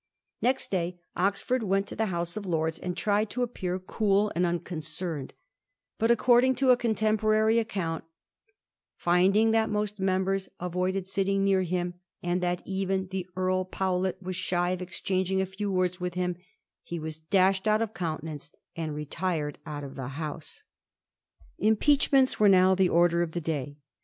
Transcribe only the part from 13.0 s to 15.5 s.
the Earl Powlet was shy of exchanging a